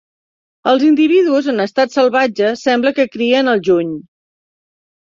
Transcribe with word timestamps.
Els 0.71 0.85
individus 0.87 1.51
en 1.53 1.65
estat 1.67 1.95
salvatge 1.99 2.51
sembla 2.63 2.97
que 2.99 3.09
crien 3.19 3.55
al 3.57 3.67
juny. 3.71 3.95